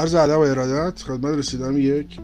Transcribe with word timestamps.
عرض 0.00 0.14
ادب 0.14 0.38
و 0.38 0.40
ارادت 0.40 1.02
خدمت 1.02 1.38
رسیدم 1.38 1.78
یک 1.78 2.20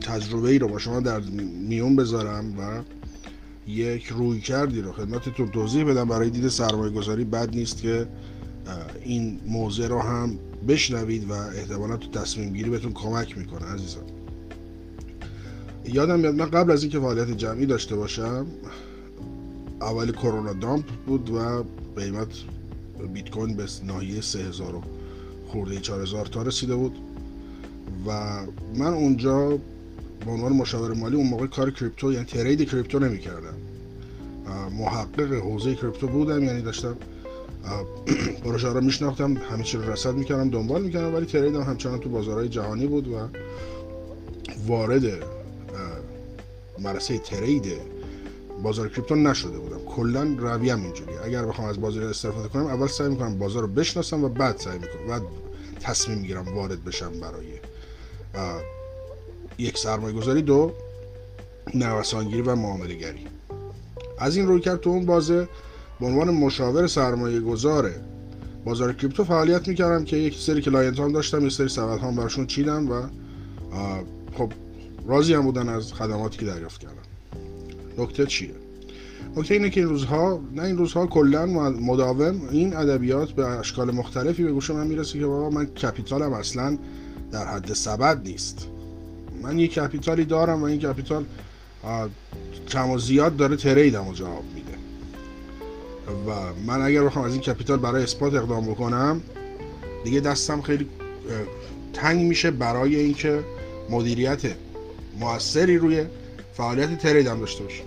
تجربه 0.00 0.48
ای 0.48 0.58
رو 0.58 0.68
با 0.68 0.78
شما 0.78 1.00
در 1.00 1.20
میون 1.68 1.96
بذارم 1.96 2.58
و 2.58 2.82
یک 3.70 4.06
روی 4.06 4.40
کردی 4.40 4.80
رو 4.80 4.92
خدمتتون 4.92 5.48
توضیح 5.48 5.84
بدم. 5.84 6.08
برای 6.08 6.30
دید 6.30 6.48
سرمایه 6.48 6.92
گذاری 6.92 7.24
بد 7.24 7.56
نیست 7.56 7.82
که 7.82 8.06
این 9.02 9.40
موضع 9.46 9.88
رو 9.88 10.00
هم 10.00 10.38
بشنوید 10.68 11.30
و 11.30 11.32
احتمالا 11.32 11.96
تو 11.96 12.10
تصمیم 12.20 12.52
گیری 12.52 12.70
بهتون 12.70 12.92
کمک 12.92 13.38
می‌کنه 13.38 13.66
عزیزان. 13.66 14.04
یادم 15.84 16.20
میاد 16.20 16.34
من 16.34 16.50
قبل 16.50 16.70
از 16.72 16.82
اینکه 16.82 17.00
فعالیت 17.00 17.30
جمعی 17.30 17.66
داشته 17.66 17.96
باشم 17.96 18.46
اول 19.80 20.12
کرونا 20.12 20.52
دامپ 20.52 20.84
بود 21.06 21.30
و 21.30 21.64
قیمت 21.96 22.28
بیت 23.12 23.30
کوین 23.30 23.56
به 23.56 23.66
ناحیه 23.86 24.20
3000 24.20 24.82
خورده 25.52 25.80
4000 25.80 26.26
تا 26.26 26.42
رسیده 26.42 26.74
بود. 26.74 26.98
و 28.06 28.40
من 28.76 28.86
اونجا 28.86 29.48
به 30.24 30.30
عنوان 30.30 30.52
مشاور 30.52 30.94
مالی 30.94 31.16
اون 31.16 31.26
موقع 31.26 31.46
کار 31.46 31.70
کریپتو 31.70 32.12
یعنی 32.12 32.24
ترید 32.24 32.70
کریپتو 32.70 32.98
نمی‌کردم. 32.98 33.54
محقق 34.78 35.32
حوزه 35.32 35.74
کریپتو 35.74 36.06
بودم 36.06 36.44
یعنی 36.44 36.62
داشتم 36.62 36.96
پروژه 38.44 38.68
رو 38.68 38.80
میشناختم 38.80 39.36
همه 39.36 39.62
چی 39.62 39.76
رو 39.76 39.90
رصد 39.92 40.14
می‌کردم 40.14 40.50
دنبال 40.50 40.82
می‌کردم 40.82 41.14
ولی 41.14 41.26
تریدم 41.26 41.62
همچنان 41.62 41.98
تو 41.98 42.08
بازارهای 42.08 42.48
جهانی 42.48 42.86
بود 42.86 43.08
و 43.08 43.28
وارد 44.66 45.02
مرسه 46.78 47.18
ترید 47.18 47.64
بازار 48.62 48.88
کریپتو 48.88 49.14
نشده 49.14 49.58
بودم. 49.58 49.84
کلا 49.84 50.36
رویه‌م 50.38 50.82
اینجوری 50.82 51.12
اگر 51.24 51.46
بخوام 51.46 51.68
از 51.68 51.80
بازار 51.80 52.04
استفاده 52.04 52.48
کنم 52.48 52.66
اول 52.66 52.86
سعی 52.86 53.08
می‌کنم 53.08 53.38
بازار 53.38 53.62
رو 53.62 53.68
بشناسم 53.68 54.24
و 54.24 54.28
بعد 54.28 54.58
سعی 54.58 54.78
می‌کنم 54.78 55.06
بعد 55.08 55.22
تصمیم 55.80 56.18
می‌گیرم 56.18 56.54
وارد 56.54 56.84
بشم 56.84 57.20
برای 57.20 57.46
یک 59.58 59.78
سرمایه 59.78 60.16
گذاری. 60.16 60.42
دو 60.42 60.72
نوسانگیری 61.74 62.42
و 62.42 62.54
معامله 62.54 62.94
گری 62.94 63.26
از 64.18 64.36
این 64.36 64.46
رویکرد 64.46 64.80
تو 64.80 64.90
اون 64.90 65.06
بازه 65.06 65.48
به 66.00 66.06
عنوان 66.06 66.30
مشاور 66.30 66.86
سرمایه 66.86 67.40
گذاره 67.40 68.00
بازار 68.64 68.92
کریپتو 68.92 69.24
فعالیت 69.24 69.68
می‌کردم 69.68 70.04
که 70.04 70.16
یک 70.16 70.38
سری 70.38 70.62
client 70.62 71.00
هم 71.00 71.12
داشتم 71.12 71.42
یه 71.42 71.48
سری 71.48 71.68
سبد 71.68 71.98
هم 71.98 72.16
براشون 72.16 72.46
چیدم 72.46 72.90
و 72.90 73.02
خب 74.38 74.52
راضی 75.06 75.34
هم 75.34 75.42
بودن 75.42 75.68
از 75.68 75.92
خدماتی 75.92 76.38
که 76.38 76.46
دریافت 76.46 76.80
کردم. 76.80 76.94
نکته 77.98 78.26
چیه؟ 78.26 78.54
نکته 79.36 79.54
اینه 79.54 79.70
که 79.70 79.80
این 79.80 79.88
روزها 79.88 80.40
نه 80.54 80.62
این 80.62 80.78
روزها 80.78 81.06
کلا 81.06 81.46
مداوم 81.70 82.48
این 82.50 82.76
ادبیات 82.76 83.30
به 83.30 83.46
اشکال 83.46 83.90
مختلفی 83.90 84.44
به 84.44 84.52
گوش 84.52 84.70
من 84.70 84.86
می‌رسه 84.86 85.18
که 85.18 85.26
بابا 85.26 85.50
من 85.50 85.66
کپیتالم 85.66 86.32
اصلا 86.32 86.78
در 87.32 87.46
حد 87.46 87.72
سبد 87.72 88.28
نیست. 88.28 88.66
من 89.42 89.58
یه 89.58 89.68
کپیتالی 89.68 90.24
دارم 90.24 90.62
و 90.62 90.64
این 90.64 90.80
کپیتال 90.80 91.24
کم 92.68 92.90
و 92.90 92.98
زیاد 92.98 93.36
داره 93.36 93.56
تریدم 93.56 94.08
و 94.08 94.12
جواب 94.12 94.44
میده. 94.54 94.70
و 96.26 96.52
من 96.66 96.82
اگر 96.82 97.04
بخوام 97.04 97.24
از 97.24 97.32
این 97.32 97.40
کپیتال 97.40 97.78
برای 97.78 98.02
اسپات 98.02 98.34
اقدام 98.34 98.66
بکنم 98.66 99.20
دیگه 100.04 100.20
دستم 100.20 100.60
خیلی 100.60 100.86
تنگ 101.92 102.26
میشه 102.26 102.50
برای 102.50 102.96
اینکه 102.96 103.40
مدیریت 103.90 104.42
موثری 105.20 105.78
روی 105.78 106.04
فعالیت 106.54 106.98
تریدم 106.98 107.40
داشته 107.40 107.64
باشم. 107.64 107.84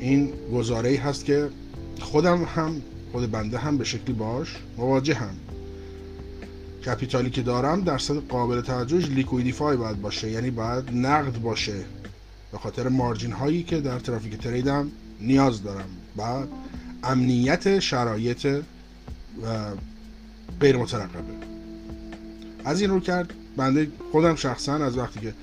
این 0.00 0.32
گزاره 0.54 0.88
ای 0.88 0.96
هست 0.96 1.24
که 1.24 1.48
خودم 2.00 2.44
هم 2.44 2.82
خود 3.12 3.30
بنده 3.30 3.58
هم 3.58 3.78
به 3.78 3.84
شکلی 3.84 4.12
باش 4.12 4.56
مواجه 4.76 5.14
هم. 5.14 5.34
کپیتالی 6.86 7.30
که 7.30 7.42
دارم 7.42 7.80
درصد 7.80 8.16
قابل 8.16 8.60
توجهش 8.60 9.04
لیکویدیفای 9.04 9.76
باید 9.76 10.02
باشه 10.02 10.30
یعنی 10.30 10.50
باید 10.50 10.90
نقد 10.92 11.38
باشه. 11.38 11.84
به 12.52 12.58
خاطر 12.58 12.88
مارجین 12.88 13.32
هایی 13.32 13.62
که 13.62 13.80
در 13.80 13.98
ترافیک 13.98 14.38
تریدم 14.38 14.90
نیاز 15.20 15.62
دارم 15.62 15.88
بعد 16.16 16.48
امنیت 17.04 17.78
شرایط 17.78 18.46
و 19.42 19.70
غیر 20.60 20.76
مترقبه. 20.76 21.34
از 22.64 22.80
این 22.80 22.90
رو 22.90 23.00
کرد 23.00 23.32
بنده 23.56 23.88
خودم 24.12 24.34
شخصا 24.34 24.74
از 24.74 24.98
وقتی 24.98 25.20
که 25.20 25.34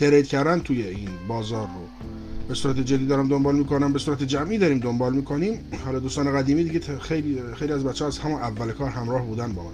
ترید 0.00 0.26
کردن 0.26 0.60
توی 0.60 0.82
این 0.82 1.10
بازار 1.28 1.66
رو 1.66 2.08
به 2.48 2.54
صورت 2.54 2.80
جدی 2.80 3.06
دارم 3.06 3.28
دنبال 3.28 3.56
می‌کنم 3.56 3.92
به 3.92 3.98
صورت 3.98 4.22
جمعی 4.22 4.58
داریم 4.58 4.78
دنبال 4.78 5.14
می‌کنیم. 5.14 5.60
حالا 5.84 5.98
دوستان 5.98 6.32
قدیمی 6.32 6.64
دیگه 6.64 6.98
خیلی 6.98 7.38
خیلی 7.54 7.72
از 7.72 7.84
بچه 7.84 8.04
ها 8.04 8.08
از 8.08 8.18
همون 8.18 8.40
اول 8.40 8.72
کار 8.72 8.90
همراه 8.90 9.26
بودن 9.26 9.52
با 9.52 9.62
من 9.62 9.70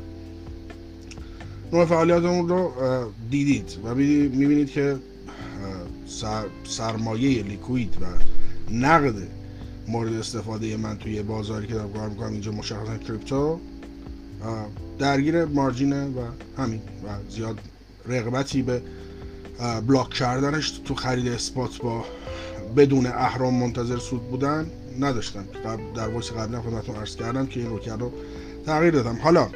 نوع 1.73 1.85
فعالیتمون 1.85 2.49
رو 2.49 2.73
دیدید 3.31 3.79
و 3.85 3.95
می‌بینید 3.95 4.71
که 4.71 4.97
سرمایه 6.65 7.43
liquid 7.43 7.97
و 8.01 8.05
نقد 8.75 9.15
مورد 9.89 10.13
استفاده 10.13 10.77
من 10.77 10.99
توی 10.99 11.23
بازاری 11.23 11.67
که 11.67 11.75
دارم 11.75 11.93
کار 11.93 12.09
می‌کنم 12.09 12.33
اینجا 12.33 12.53
مشخصا 12.53 12.99
کریپتو 13.09 13.61
درگیر 14.99 15.45
margin 15.45 15.96
ه 15.96 16.05
و 16.07 16.21
همین 16.59 16.81
و 17.05 17.31
زیاد 17.31 17.59
رغبتی 18.07 18.63
به 18.63 18.83
block 19.87 20.11
کردنش 20.11 20.71
تو 20.71 20.95
خرید 20.95 21.29
spot 21.29 21.79
با 21.79 22.05
بدون 22.77 23.07
اهرم 23.07 23.55
منتظر 23.55 23.99
سود 23.99 24.23
بودن 24.23 24.71
نداشتم 25.01 25.45
در 25.97 26.09
voice 26.09 26.33
قبلا 26.33 26.63
خدمتتون 26.63 26.97
عرض 26.97 27.17
کردم 27.17 27.47
که 27.47 27.61
این 27.61 27.69
رویکرد 27.69 27.97
رو 27.97 28.13
تغییر 28.67 28.93
دادم. 28.95 29.19
حالا 29.23 29.49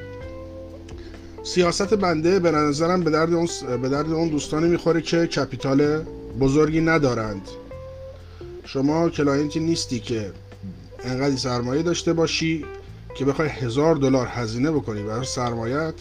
سیاست 1.43 1.95
بنده 1.95 2.39
به 2.39 2.51
نظرم 2.51 3.01
به 3.01 3.11
درد 3.11 3.35
اون 3.35 3.49
به 3.83 3.89
درد 3.89 4.13
اون 4.13 4.29
دوستانی 4.29 4.69
می‌خوره 4.69 5.01
که 5.01 5.27
capital 5.27 6.03
بزرگی 6.41 6.81
ندارند. 6.81 7.49
شما 8.65 9.09
client 9.11 9.54
ی 9.54 9.61
نیستی 9.61 10.01
که 10.01 10.33
انقدر 11.05 11.37
سرمایه 11.37 11.83
داشته 11.83 12.13
باشی 12.13 12.65
که 13.15 13.25
بخوای 13.25 13.49
هزار 13.49 13.95
دلار 13.95 14.27
هزینه 14.27 14.71
بکنی. 14.71 15.03
برای 15.03 15.27
سرمایت 15.27 15.95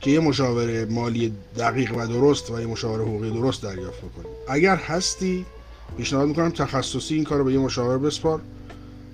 که 0.00 0.10
یه 0.10 0.20
مشاوره 0.20 0.84
مالی 0.84 1.32
دقیق 1.58 1.96
و 1.96 2.06
درست 2.06 2.50
و 2.50 2.60
یه 2.60 2.66
مشاوره 2.66 3.02
حقوقی 3.02 3.30
درست 3.30 3.62
دریافت 3.62 3.98
بکنی. 3.98 4.26
اگر 4.48 4.76
هستی 4.76 5.46
پیشنهاد 5.96 6.28
می‌کنم 6.28 6.50
تخصصی 6.50 7.14
این 7.14 7.24
کار 7.24 7.38
رو 7.38 7.44
به 7.44 7.52
یه 7.52 7.58
مشاور 7.58 7.98
بسپار 7.98 8.40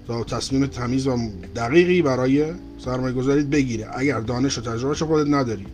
تا 0.07 0.25
تصمیم 0.25 0.67
تمیز 0.67 1.07
و 1.07 1.19
دقیقی 1.57 2.03
برای 2.03 2.53
سرمایه 2.79 3.15
گذاریت 3.15 3.47
بگیره. 3.47 3.89
اگر 3.93 4.21
دانش 4.21 4.59
و 4.59 4.61
تجربه 4.61 4.95
خودت 4.95 5.31
نداری. 5.31 5.67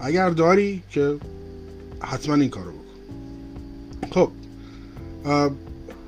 اگر 0.00 0.30
داری 0.30 0.82
که 0.90 1.16
حتما 2.00 2.34
این 2.34 2.50
کارو 2.50 2.70
بکن. 2.70 4.10
خب 4.10 4.30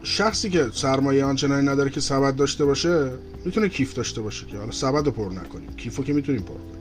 شخصی 0.03 0.51
که 0.51 0.67
سرمایه 0.75 1.25
آنچنانی 1.25 1.67
نداره 1.67 1.91
که 1.91 2.01
سبد 2.01 2.37
داشته 2.37 2.65
باشه 2.65 3.11
می‌تونه 3.45 3.69
کیف 3.69 3.95
داشته 3.95 4.21
باشه 4.21 4.47
که. 4.47 4.57
حالا 4.57 4.71
سبد 4.71 5.07
رو 5.07 5.13
پر 5.13 5.33
نکنیم. 5.33 5.73
کیفو 5.77 6.03
که 6.03 6.13
می‌تونیم 6.13 6.43
پر 6.43 6.55
کنیم. 6.55 6.77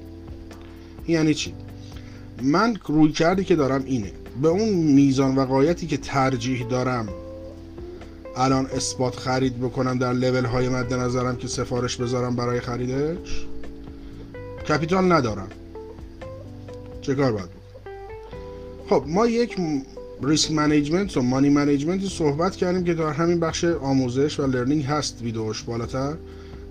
یعنی 1.08 1.34
چی؟ 1.34 1.54
من 2.44 2.78
روی 2.86 3.12
کردی 3.12 3.44
که 3.44 3.56
دارم 3.56 3.84
اینه. 3.86 4.12
به 4.42 4.48
اون 4.48 4.70
میزان 4.70 5.36
و 5.36 5.46
قایتی 5.46 5.88
که 5.88 5.98
ترجیح 5.98 6.68
دارم 6.68 7.08
الان 8.38 8.66
اثبات 8.66 9.16
خرید 9.16 9.60
بکنم 9.60 9.98
در 9.98 10.14
لول 10.14 10.46
های 10.46 10.70
مد 10.70 10.94
نظرم 10.94 11.36
که 11.36 11.48
سفارش 11.48 11.98
بذارم 11.98 12.36
برای 12.36 12.60
خریدش 12.60 13.46
capital 14.70 15.12
ندارم. 15.12 15.48
چه 17.02 17.16
کار 17.16 17.32
باید 17.32 17.46
بکنم؟ 17.46 17.62
خب 18.90 19.04
ما 19.08 19.28
یک 19.28 19.56
risk 20.24 20.52
management 20.52 21.18
و 21.18 21.22
money 21.22 21.50
management 21.50 22.06
صحبت 22.06 22.56
کردیم 22.56 22.84
که 22.84 22.94
در 22.94 23.10
همین 23.10 23.40
بخش 23.40 23.64
آموزش 23.64 24.40
و 24.40 24.48
learning 24.48 24.84
هست 24.84 25.22
ویدیوش 25.22 25.64
بالاتر. 25.64 26.14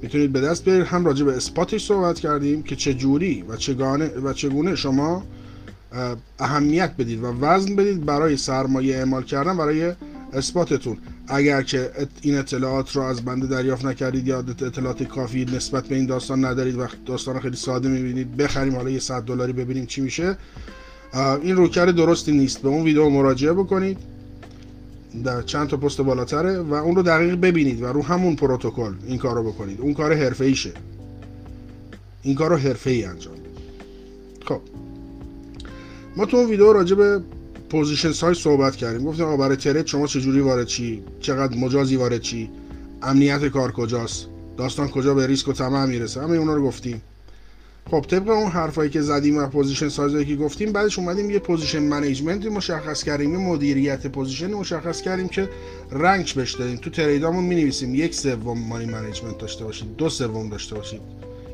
می‌تونید 0.03 0.33
به 0.33 0.41
دست 0.41 0.65
بیارید 0.65 0.87
هم 0.87 1.07
راجع 1.07 1.25
به 1.25 1.37
spot 1.37 1.70
ش 1.70 1.87
صحبت 1.87 2.21
کردیم 2.21 2.63
که 2.63 2.77
چه 2.77 2.95
جوری 2.95 3.45
و 3.49 3.57
چگونه 3.57 4.07
و 4.07 4.33
چگونه 4.33 4.77
شما 4.77 5.23
اهمیت 6.39 6.97
بدید 6.99 7.25
و 7.25 7.27
وزن 7.27 7.77
بدید 7.77 8.05
برای 8.05 8.37
سرمایه 8.37 8.97
اعمال 8.97 9.23
کردن 9.23 9.57
برای 9.57 9.93
spot 10.33 10.66
تون. 10.66 10.99
اگر 11.29 11.63
که 11.63 11.91
این 12.23 12.39
اطلاعات 12.39 12.97
رو 12.97 13.03
از 13.03 13.25
بنده 13.25 13.47
دریافت 13.47 13.85
نکردید 13.85 14.27
یا 14.27 14.39
اطلاعات 14.39 15.03
کافی 15.03 15.45
نسبت 15.45 15.87
به 15.87 15.95
این 15.95 16.07
داستان 16.07 16.45
ندارید 16.45 16.79
و 16.79 16.87
داستان 17.07 17.41
خیلی 17.41 17.57
ساده 17.57 17.89
می‌بینید 17.89 18.37
بخریم 18.37 18.77
حالا 18.77 18.91
یه 18.91 18.99
100 18.99 19.23
دلاری 19.23 19.53
ببینیم 19.53 19.87
چی 19.87 20.01
میشه. 20.01 20.37
این 21.43 21.57
کار 21.57 21.87
درستی 21.87 22.33
نیست. 22.33 22.63
به 22.63 22.69
اون 22.69 22.83
ویدیو 22.83 23.09
مراجعه 23.09 23.53
بکنید. 23.53 23.99
در 25.25 25.43
چند 25.43 25.69
تا 25.69 25.77
پست 25.77 26.01
بالاتره 26.01 26.59
و 26.59 26.75
اون 26.75 26.97
رو 26.97 27.03
دقیق 27.03 27.35
ببینید 27.35 27.83
و 27.83 27.87
رو 27.87 28.03
همون 28.03 28.37
پروتکل 28.37 28.93
این 29.07 29.19
کار 29.19 29.35
رو 29.35 29.53
بکنید. 29.53 29.81
اون 29.81 29.95
کار 29.95 30.15
حرفه 30.15 30.45
ایشه 30.45 30.73
این 32.23 32.35
کار 32.35 32.51
رو 32.51 32.57
حرفه 32.57 32.91
ای 32.91 33.05
انجام 33.05 33.35
خب. 34.45 34.61
ما 36.17 36.27
تو 36.27 36.37
اون 36.37 36.51
ویدیو 36.51 36.73
راجع 36.73 36.97
به 36.97 37.21
position 37.71 38.13
size 38.13 38.37
صحبت 38.39 38.77
کردیم. 38.77 39.07
گفتیم 39.07 39.25
آقا 39.25 39.37
برای 39.37 39.57
trade 39.57 39.87
شما 39.87 40.07
چجوری 40.07 40.41
وارد 40.41 40.67
چی؟ 40.67 41.03
چقدر 41.21 41.57
مجازی 41.57 41.97
وارد 41.97 42.21
چی؟ 42.21 42.51
امنیت 43.03 43.49
کار 43.49 43.73
کجاست؟ 43.73 44.27
داستان 44.57 44.89
کجا 44.89 45.15
به 45.15 45.27
ریسک 45.27 45.49
و 45.49 45.53
طمع 45.53 45.87
می‌رسه؟ 45.87 46.23
همه 46.23 46.37
اونا 46.37 46.55
رو 46.55 46.67
گفتیم. 46.67 47.03
خب 47.91 48.05
طبق 48.09 48.29
اون 48.29 48.51
حرفایی 48.51 48.91
که 48.91 49.01
زدیم 49.03 49.39
و 49.39 49.47
position 49.47 49.89
size 49.89 50.14
ایی 50.14 50.27
که 50.27 50.37
گفتیم 50.37 50.73
بعدش 50.73 50.99
اومدیم 50.99 51.31
یه 51.31 51.39
position 51.39 51.83
management 51.83 52.47
مشخص 52.47 53.03
کردیم 53.03 53.33
یه 53.33 53.39
مدیریت 53.39 54.07
position 54.07 54.55
مشخص 54.55 55.03
کردیم 55.03 55.29
که 55.29 55.49
رنگ 55.91 56.33
بهش 56.37 56.53
دادیم. 56.53 56.77
تو 56.77 56.91
trade 56.91 57.25
امون 57.25 57.45
می‌نویسیم 57.45 57.95
یک 57.95 58.15
سوم 58.15 58.59
money 58.59 58.85
management 58.85 59.39
داشته 59.39 59.65
باشید 59.65 59.97
دو 59.97 60.09
سوم 60.09 60.49
داشته 60.49 60.75
باشید 60.75 61.01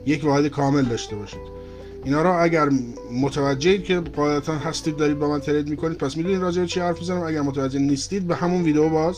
یک 0.07 0.25
واحد 0.25 0.47
کامل 0.47 0.83
داشته 0.83 1.17
باشید. 1.17 1.60
اینا 2.05 2.23
رو 2.23 2.43
اگر 2.43 2.69
متوجهید 3.13 3.85
که 3.85 4.01
قاعدتا 4.01 4.55
هستید 4.55 4.97
دارید 4.97 5.19
با 5.19 5.29
من 5.29 5.41
trade 5.41 5.69
می‌کنید 5.69 5.99
پس 5.99 6.17
می‌دونید 6.17 6.41
راجع 6.41 6.65
چی 6.65 6.81
حرف 6.81 6.99
می‌زنم. 6.99 7.23
اگر 7.23 7.41
متوجه 7.41 7.79
نیستید 7.79 8.27
به 8.27 8.37
همون 8.37 8.63
ویدیو 8.63 8.89
باز 8.89 9.17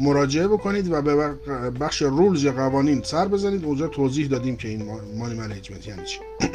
مراجعه 0.00 0.48
بکنید 0.48 0.92
و 0.92 1.02
به 1.02 1.34
بخش 1.80 2.02
rules 2.02 2.44
یا 2.44 2.52
قوانین 2.52 3.02
سر 3.02 3.28
بزنید. 3.28 3.64
اونجا 3.64 3.88
توضیح 3.88 4.28
دادیم 4.28 4.56
که 4.56 4.68
این 4.68 4.82
money 5.18 5.34
management 5.34 5.86
یعنی 5.86 6.02
چی. 6.04 6.18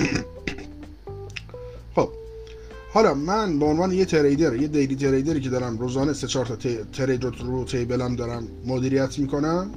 خب. 1.96 2.10
حالا 2.94 3.14
من 3.14 3.60
به 3.60 3.66
عنوان 3.66 3.92
یه 3.92 4.06
trader 4.06 4.56
یه 4.56 4.68
daily 4.68 4.96
trader 4.96 5.35
ی 5.35 5.42
که 5.42 5.50
دارم 5.50 5.78
روزانه 5.78 6.14
سه 6.14 6.28
چهار 6.28 6.46
تا 6.46 6.56
trade 6.94 7.24
رو 7.24 7.66
table 7.66 8.07
م 8.07 8.16
دارم 8.16 8.48
مدیریت 8.66 9.20
می‌کنم 9.20 9.72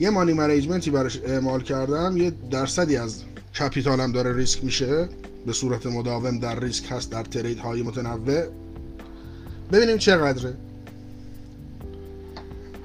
یه 0.00 0.10
money 0.10 0.32
management 0.32 0.85
ی 0.85 0.90
براش 0.90 1.20
اعمال 1.26 1.62
کردم 1.62 2.16
یه 2.16 2.32
درصدی 2.50 2.96
از 2.96 3.22
capital 3.58 4.05
م 4.05 4.12
داره 4.12 4.36
ریسک 4.36 4.64
میشه؟ 4.64 5.08
به 5.46 5.52
صورت 5.52 5.86
مداوم 5.86 6.38
در 6.38 6.60
ریسک 6.60 6.84
هست 6.92 7.10
در 7.10 7.22
trade 7.22 7.58
های 7.58 7.82
متنوع؟ 7.82 8.46
ببینیم 9.72 9.98
چقدره. 9.98 10.54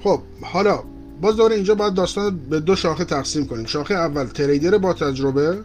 خب 0.02 0.20
حالا 0.42 0.82
باز 1.20 1.36
دوره 1.36 1.54
اینجا 1.54 1.74
باید 1.74 1.94
داستان 1.94 2.38
به 2.50 2.60
دو 2.60 2.76
شاخه 2.76 3.04
تقسیم 3.04 3.46
کنیم. 3.46 3.66
شاخه 3.66 3.94
اول 3.94 4.24
تریدر 4.24 4.78
با 4.78 4.92
تجربه. 4.92 5.58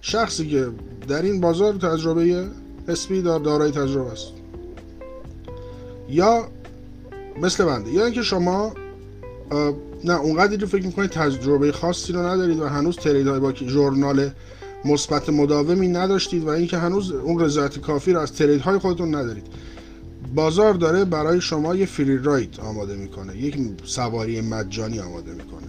شخصی 0.00 0.48
که 0.48 0.68
در 1.08 1.22
این 1.22 1.40
بازار 1.40 1.74
تجربه 1.74 2.48
اسپی 2.88 3.22
دار 3.22 3.40
دارای 3.40 3.70
تجربه 3.70 4.12
است. 4.12 4.26
یا 6.08 6.48
مثل 7.42 7.64
بنده 7.64 7.90
یا 7.90 8.04
اینکه 8.04 8.22
شما 8.22 8.74
نه 10.06 10.12
اونقدری 10.12 10.56
رو 10.56 10.66
فکر 10.66 10.86
می‌کنید 10.86 11.10
تجربه 11.10 11.72
خاصی 11.72 12.12
رو 12.12 12.26
ندارید 12.26 12.60
و 12.60 12.66
هنوز 12.66 12.96
ترید 12.96 13.26
های 13.26 13.40
با 13.40 13.52
ژورنال 13.52 14.30
مثبت 14.84 15.28
مداومی 15.28 15.88
نداشتید 15.88 16.44
و 16.44 16.48
اینکه 16.48 16.78
هنوز 16.78 17.10
اون 17.10 17.40
رضایت 17.40 17.78
کافی 17.78 18.12
رو 18.12 18.20
از 18.20 18.32
ترید 18.32 18.60
های 18.60 18.78
خودتون 18.78 19.14
ندارید. 19.14 19.46
بازار 20.34 20.74
داره 20.74 21.04
برای 21.04 21.40
شما 21.40 21.74
یه 21.74 21.86
free 21.86 22.18
ride 22.18 22.60
آماده 22.60 22.96
می‌کنه 22.96 23.36
یک 23.36 23.58
سواری 23.84 24.40
مجانی 24.40 25.00
آماده 25.00 25.32
می‌کنه. 25.32 25.68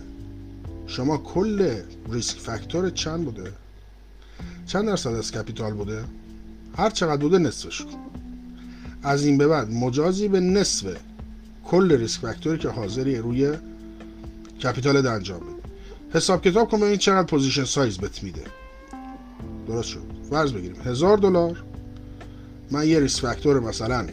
شما 0.88 1.18
کل 1.18 1.76
risk 2.12 2.38
factor 2.40 2.90
چند 2.90 3.26
بوده؟ 3.26 3.52
چند 4.66 4.86
درصد 4.86 5.14
از 5.14 5.32
capital 5.32 5.74
بوده؟ 5.74 6.04
هر 6.78 6.90
چقدر 6.90 7.22
بوده 7.22 7.38
نصفش 7.38 7.82
کن. 7.82 7.98
از 9.04 9.26
این 9.26 9.38
به 9.38 9.48
بعد 9.48 9.72
مجازی 9.72 10.28
به 10.28 10.40
نصف 10.40 10.86
کل 11.66 11.98
risk 11.98 12.22
factor 12.22 12.53
ی 12.53 12.58
که 12.58 12.70
حاضری 12.70 13.18
روی 13.18 13.54
capital 14.64 15.08
انجام 15.08 15.40
بدی 15.40 15.56
حساب 16.14 16.42
کتاب 16.42 16.70
کن 16.70 16.80
ببین 16.80 16.98
چقدر 16.98 17.28
position 17.28 17.64
size 17.64 17.98
بت 17.98 18.24
میده. 18.24 18.42
درست 19.68 19.90
شد. 19.90 20.02
فرض 20.30 20.52
بگیریم. 20.52 20.82
هزار 20.86 21.18
دلار. 21.18 21.64
من 22.72 22.88
یه 22.88 23.00
risk 23.00 23.22
factor 23.22 23.60
مثلا 23.60 24.08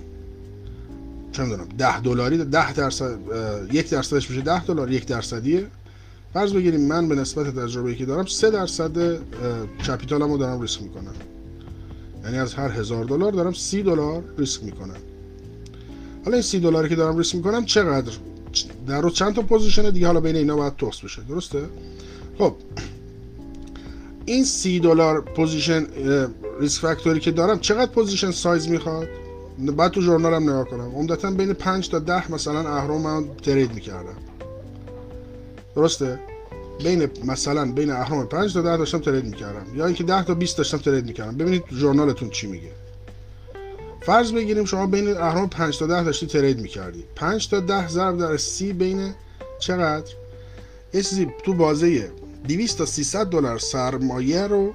چه 1.33 1.43
می‌دونم 1.43 1.69
10 1.79 2.01
دلاری 2.01 2.45
10 2.45 2.73
درصد 2.73 3.19
یک 3.73 3.91
درصدش 3.91 4.31
میشه 4.31 4.43
10 4.43 4.65
دلار 4.65 4.91
یک 4.91 5.07
درصدیه. 5.07 5.67
فرض 6.35 6.53
بگیریم 6.53 6.81
من 6.81 7.09
به 7.09 7.15
نسبت 7.15 7.47
تجربه 7.47 7.95
که 7.95 8.05
دارم 8.05 8.27
3 8.27 8.51
درصد 8.51 9.19
capital 9.89 10.28
مو 10.28 10.39
دارم 10.39 10.61
ریسک 10.61 10.83
می‌کنم. 10.83 11.15
یعنی 12.25 12.39
از 12.39 12.55
هر 12.55 12.69
هزار 12.69 13.05
دلار 13.05 13.33
دارم 13.33 13.53
30 13.53 13.83
دلار 13.83 14.25
ریسک 14.39 14.65
می‌کنم. 14.65 14.97
حالا 16.25 16.35
این 16.35 16.43
30 16.43 16.61
دلاری 16.61 16.89
که 16.89 16.97
دارم 16.97 17.19
ریسک 17.19 17.35
می‌کنم 17.35 17.65
چقدر؟ 17.65 18.13
در 18.87 19.01
رو 19.01 19.11
چند 19.11 19.35
تا 19.35 19.43
position 19.43 19.91
دیگه 19.91 20.07
حالا 20.07 20.21
بین 20.21 20.37
اینا 20.37 20.57
باید 20.57 20.77
توزیع 20.77 21.01
بشه. 21.01 21.23
درسته؟ 21.29 21.65
خب. 22.39 22.55
این 24.25 24.45
30 24.45 24.81
دلار 24.81 25.21
position 25.21 25.87
risk 26.61 26.81
factor 26.81 27.15
ی 27.15 27.21
که 27.21 27.31
دارم 27.31 27.59
چقدر 27.59 27.91
position 27.91 28.31
size 28.31 28.69
می‌خواد؟ 28.69 29.09
بعد 29.59 29.91
تو 29.93 30.01
journal 30.01 30.37
م 30.38 30.43
نگاه 30.43 30.65
کنم. 30.65 30.95
عمدتا 30.95 31.31
بین 31.31 31.53
5 31.53 31.89
تا 31.89 31.99
10 31.99 32.33
مثلا 32.33 32.77
اهرم 32.77 33.01
من 33.01 33.25
trade 33.43 33.75
می‌کردم. 33.75 34.17
درسته؟ 35.77 36.19
بین 36.85 37.09
مثلا 37.25 37.73
بین 37.73 37.91
اهرم 37.91 38.27
5 38.27 38.55
تا 38.55 38.63
10 38.63 38.77
داشتم 38.77 38.99
trade 38.99 39.25
می‌کردم. 39.25 39.67
یا 39.77 39.87
اینکه 39.87 40.05
10 40.05 40.25
تا 40.25 40.35
20 40.35 40.59
داشتم 40.59 40.79
trade 40.79 41.07
می‌کردم. 41.07 41.37
ببینید 41.37 41.63
journal 41.73 42.13
تون 42.13 42.31
چی 42.31 42.47
میگه. 42.47 42.71
فرض 44.07 44.33
بگیریم 44.33 44.65
شما 44.65 44.87
بین 44.87 45.09
اهرم 45.09 45.49
5 45.49 45.79
تا 45.79 45.87
10 45.87 46.05
داشتی 46.05 46.27
trade 46.27 46.61
می‌کردی. 46.61 47.05
5 47.15 47.49
تا 47.49 47.61
10 47.61 47.89
ضرب 47.89 48.19
در 48.19 48.37
سی 48.37 48.73
بین 48.73 49.15
چقدر؟ 49.59 50.13
یه 50.95 51.03
چیزی 51.03 51.27
تو 51.45 51.55
بازه 51.55 52.11
200 52.49 52.79
تا 52.79 52.87
300 52.87 53.27
دلار 53.27 53.59
سرمایه 53.59 54.47
رو 54.47 54.73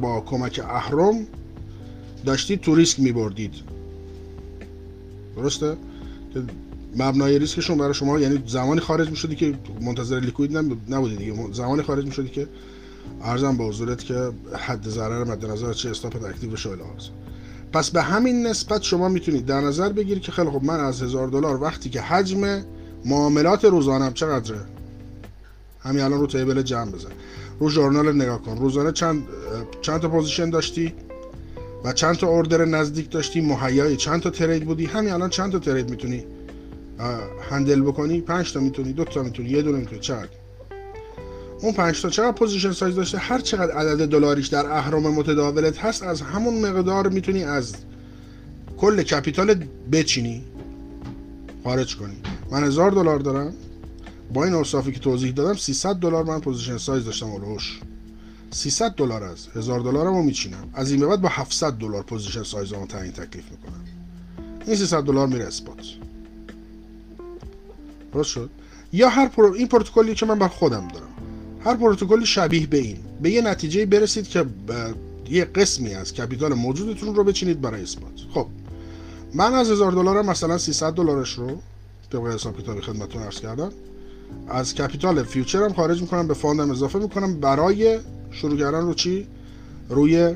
با 0.00 0.20
کمک 0.20 0.60
اهرم 0.68 1.26
داشتی 2.26 2.56
تو 2.56 2.74
ریسک 2.74 3.00
میبردید. 3.00 3.54
درسته؟ 5.36 5.76
که 6.34 6.42
مبنای 6.96 7.38
ریسکشون 7.38 7.78
برای 7.78 7.94
شما 7.94 8.20
یعنی 8.20 8.42
زمانی 8.46 8.80
خارج 8.80 9.10
می‌شدی 9.10 9.36
که 9.36 9.54
منتظر 9.80 10.20
لیکوید 10.20 10.56
نبودی 10.88 11.16
دیگه. 11.16 11.52
زمانی 11.52 11.82
خارج 11.82 12.04
می‌شدی 12.04 12.28
که 12.28 12.48
ارزم 13.22 13.56
با 13.56 13.68
حضورت 13.68 14.04
که 14.04 14.30
حد 14.58 14.88
ضرر 14.88 15.24
مد 15.24 15.46
نظر 15.46 15.72
چه 15.72 15.90
استاپ 15.90 16.24
اکتیو 16.24 16.50
بشه 16.50 16.68
لازم 16.68 17.12
پس 17.72 17.90
به 17.90 18.02
همین 18.02 18.46
نسبت 18.46 18.82
شما 18.82 19.08
می‌تونید 19.08 19.46
در 19.46 19.60
نظر 19.60 19.88
بگیرید 19.88 20.22
که 20.22 20.32
خیلی 20.32 20.50
خب 20.50 20.64
من 20.64 20.80
از 20.80 21.02
هزار 21.02 21.28
دلار 21.28 21.62
وقتی 21.62 21.90
که 21.90 22.00
حجم 22.00 22.64
معاملات 23.04 23.64
روزانم 23.64 24.12
چقدره؟ 24.12 24.60
همین 25.80 26.02
الان 26.02 26.20
رو 26.20 26.26
table 26.26 26.62
جمع 26.62 26.90
بزن. 26.90 27.10
رو 27.60 27.70
journal 27.70 28.14
نگاه 28.14 28.42
کن. 28.42 28.58
روزانه 28.58 28.92
چند 28.92 29.22
چند 29.82 30.00
تا 30.00 30.08
position 30.08 30.50
داشتی؟ 30.50 30.94
و 31.84 31.92
چند 31.92 32.16
تا 32.16 32.26
order 32.26 32.64
نزدیک 32.64 33.10
داشتی؟ 33.10 33.40
مهیای 33.40 33.96
چند 33.96 34.20
تا 34.20 34.30
trade 34.30 34.64
بودی؟ 34.64 34.86
همین 34.86 35.12
الان 35.12 35.30
چند 35.30 35.52
تا 35.52 35.58
trade 35.58 35.90
می‌تونی؟ 35.90 36.24
handle 37.50 37.82
بکنی؟ 37.82 38.20
پنج 38.20 38.52
تا 38.52 38.60
می‌تونی؟ 38.60 38.92
دو 38.92 39.04
تا 39.04 39.22
می‌تونی؟ 39.22 39.48
یه 39.48 39.62
دونه 39.62 39.78
می‌تونی؟ 39.78 40.00
چقدر؟ 40.00 40.28
اون 41.62 41.72
پنج 41.72 42.02
تا 42.02 42.10
چقدر 42.10 42.32
position 42.32 42.72
size 42.72 42.94
داشته 42.94 43.18
هر 43.18 43.38
چقدر 43.38 43.72
عدد 43.72 44.08
دلاریش 44.08 44.46
در 44.46 44.66
اهرم 44.66 45.14
متداولت 45.14 45.78
هست 45.78 46.02
از 46.02 46.22
همون 46.22 46.66
مقدار 46.66 47.08
می‌تونی 47.08 47.44
از 47.44 47.74
کل 48.76 49.02
capital 49.02 49.64
بچینی. 49.92 50.44
خارج 51.64 51.96
کنی. 51.96 52.16
من 52.50 52.64
هزار 52.64 52.90
دلار 52.90 53.18
دارم. 53.18 53.52
با 54.32 54.44
این 54.44 54.54
اوصافی 54.54 54.92
که 54.92 55.00
توضیح 55.00 55.32
دادم 55.32 55.54
300 55.54 55.94
دلار 55.94 56.24
من 56.24 56.40
position 56.40 56.78
size 56.78 57.04
داشتم 57.04 57.26
اولوش 57.26 57.80
300 58.50 58.90
دلار 58.90 59.22
از 59.22 59.46
1000 59.56 59.80
دلارم 59.80 60.14
رو 60.14 60.22
میچینم. 60.22 60.70
از 60.74 60.90
این 60.90 61.00
به 61.00 61.06
بعد 61.06 61.20
با 61.20 61.28
700 61.28 61.72
دلار 61.72 62.02
position 62.02 62.42
size 62.42 62.72
رو 62.72 62.86
تعیین 62.86 63.12
تکلیف 63.12 63.44
می‌کنم. 63.50 63.84
این 64.66 64.76
300 64.76 65.02
دلار 65.02 65.26
میره 65.26 65.44
spot 65.44 65.76
درست 68.12 68.30
شد؟ 68.30 68.50
یا 68.92 69.08
هر 69.08 69.28
پرو... 69.28 69.54
این 69.54 69.68
پروتکلی 69.68 70.14
که 70.14 70.26
من 70.26 70.38
بر 70.38 70.48
خودم 70.48 70.88
دارم. 70.88 71.09
هر 71.64 71.74
پروتکلی 71.74 72.26
شبیه 72.26 72.66
به 72.66 72.78
این. 72.78 72.96
به 73.22 73.30
یه 73.30 73.42
نتیجه 73.42 73.86
برسید 73.86 74.28
که 74.28 74.46
یه 75.30 75.44
قسمی 75.44 75.94
از 75.94 76.14
capital 76.14 76.54
موجودتون 76.54 77.14
رو 77.14 77.24
بچینید 77.24 77.60
برای 77.60 77.82
spot. 77.82 78.12
خب 78.34 78.46
من 79.34 79.54
از 79.54 79.70
هزار 79.70 79.92
دلارم 79.92 80.26
مثلا 80.26 80.58
300 80.58 80.92
دلارش 80.92 81.32
رو 81.32 81.60
طبق 82.12 82.26
حساب 82.26 82.62
کتابی 82.62 82.80
خدمتتون 82.80 83.22
عرض 83.22 83.40
کردم. 83.40 83.72
از 84.48 84.74
capital 84.74 85.22
future 85.22 85.65
م 85.65 85.72
خارج 85.72 86.00
می‌کنم 86.00 86.28
به 86.28 86.34
fund 86.34 86.63
م 86.63 86.70
اضافه 86.70 86.98
می‌کنم. 86.98 87.40
برای 87.40 87.98
شروع 88.30 88.58
کردن 88.58 88.80
رو 88.80 88.94
چی؟ 88.94 89.26
روی 89.88 90.34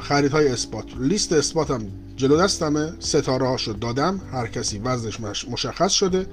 خریدهای 0.00 0.48
spot. 0.48 0.84
لیست 1.00 1.32
spot 1.32 1.72
م 1.72 1.82
جلو 2.16 2.36
دستمه. 2.36 2.92
ستاره 2.98 3.46
هاشو 3.46 3.72
دادم. 3.72 4.20
هر 4.32 4.46
کسی 4.46 4.78
وزنش 4.78 5.20
مشخص 5.50 5.92
شده. 5.92 6.26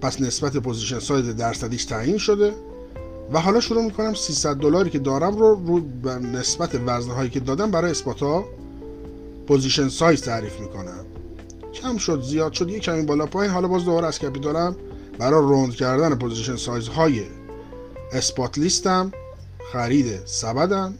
پس 0.00 0.20
نسبت 0.20 0.56
position 0.56 0.98
size 0.98 1.28
درصدیش 1.28 1.84
تعیین 1.84 2.18
شده. 2.18 2.54
و 3.32 3.40
حالا 3.40 3.60
شروع 3.60 3.84
می‌کنم 3.84 4.14
300 4.14 4.56
دلاری 4.56 4.90
که 4.90 4.98
دارم 4.98 5.36
رو 5.36 5.60
رو 5.66 5.80
نسبت 6.18 6.70
وزنه 6.86 7.14
هایی 7.14 7.30
که 7.30 7.40
دادم 7.40 7.70
برای 7.70 7.90
spot 7.90 8.20
ها 8.20 8.44
position 9.46 9.88
size 9.88 10.22
تعریف 10.22 10.60
می‌کنم. 10.60 11.04
کم 11.74 11.96
شد 11.96 12.22
زیاد 12.22 12.52
شد 12.52 12.70
یه 12.70 12.78
کمی 12.78 13.02
بالا 13.02 13.26
پایین. 13.26 13.52
حالا 13.52 13.68
باز 13.68 13.84
دوباره 13.84 14.06
از 14.06 14.18
capital 14.18 14.69
م 14.69 14.76
برای 15.18 15.40
round 15.40 15.74
کردن 15.74 16.14
position 16.14 16.56
size 16.56 16.88
های 16.88 17.22
spot 18.12 18.58
لیستم 18.58 19.12
خرید 19.72 20.26
سبدم 20.26 20.94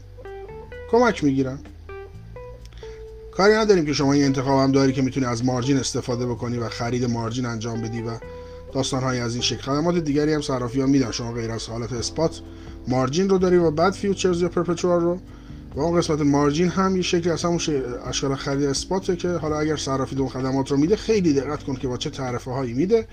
کمک 0.91 1.23
می‌گیرم. 1.23 1.59
کاری 3.31 3.53
نداریم 3.53 3.85
که 3.85 3.93
شما 3.93 4.13
این 4.13 4.23
انتخاب 4.23 4.59
هم 4.59 4.71
داری 4.71 4.93
که 4.93 5.01
می‌تونی 5.01 5.25
از 5.25 5.45
margin 5.45 5.77
استفاده 5.77 6.25
بکنی 6.25 6.57
و 6.57 6.69
خرید 6.69 7.05
margin 7.05 7.45
انجام 7.45 7.81
بدی 7.81 8.01
و 8.01 8.11
داستان 8.73 9.03
های 9.03 9.19
از 9.19 9.33
این 9.33 9.41
شکل. 9.41 9.61
خدمات 9.61 9.97
دیگری 9.97 10.33
هم 10.33 10.41
صرافی 10.41 10.81
ها 10.81 10.87
میدن. 10.87 11.11
شما 11.11 11.31
غیر 11.31 11.51
از 11.51 11.67
حالت 11.67 11.93
اثبات 11.93 12.41
مارجین 12.87 13.29
رو 13.29 13.37
داری 13.37 13.57
و 13.57 13.71
بعد 13.71 13.93
فیوچرز 13.93 14.41
یا 14.41 14.49
پرپچوار 14.49 15.01
رو. 15.01 15.19
و 15.75 15.79
اون 15.79 15.99
قسمت 15.99 16.21
مارجین 16.21 16.69
هم 16.69 16.95
یه 16.95 17.01
شکلی 17.01 17.29
از 17.29 17.43
همون 17.43 17.59
اشکال 18.05 18.35
خرید 18.35 18.65
اثباته 18.65 19.15
که 19.15 19.29
حالا 19.29 19.59
اگر 19.59 19.75
صرافی 19.75 20.15
اون 20.15 20.29
خدمات 20.29 20.71
رو 20.71 20.77
میده 20.77 20.95
خیلی 20.95 21.33
دقت 21.33 21.63
کن 21.63 21.75
که 21.75 21.87
با 21.87 21.97
چه 21.97 22.09
تعرفه 22.09 22.51
هایی 22.51 22.73
میده. 22.73 23.07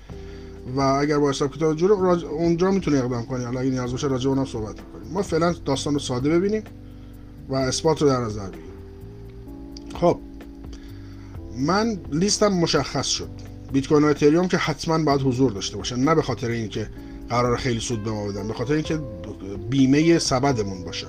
و 0.75 0.79
اگر 0.79 1.19
با 1.19 1.29
حساب 1.29 1.55
کتاب 1.55 1.75
جور 1.75 1.91
اونجا 1.91 2.71
می‌تونه 2.71 2.97
اقدام 2.97 3.25
کنی. 3.25 3.43
حالا 3.43 3.59
اگه 3.59 3.69
نیاز 3.69 3.91
باشه 3.91 4.07
راجع 4.07 4.29
اونم 4.29 4.45
صحبت 4.45 4.75
کنیم. 4.75 5.13
ما 5.13 5.21
فعلا 5.21 5.55
داستان 5.65 5.93
رو 5.93 5.99
ساده 5.99 6.29
ببینیم 6.29 6.63
و 7.49 7.55
اثبات 7.55 8.01
رو 8.01 8.07
در 8.07 8.19
نظر 8.19 8.47
بگیریم. 8.47 8.71
خب. 9.95 10.19
من 11.57 11.99
لیستم 12.11 12.47
مشخص 12.47 13.07
شد. 13.07 13.46
بیت 13.73 13.87
کوین 13.87 14.03
و 14.03 14.07
اتریوم 14.07 14.47
که 14.47 14.57
حتما 14.57 15.03
باید 15.03 15.21
حضور 15.21 15.51
داشته 15.51 15.77
باشن. 15.77 15.99
نه 15.99 16.15
به 16.15 16.21
خاطر 16.21 16.47
اینکه 16.47 16.89
قرار 17.29 17.57
خیلی 17.57 17.79
سود 17.79 18.03
به 18.03 18.11
ما 18.11 18.27
بدن 18.27 18.47
به 18.47 18.53
خاطر 18.53 18.73
اینکه 18.73 18.99
بیمه 19.69 20.19
سبدمون 20.19 20.83
باشن. 20.83 21.07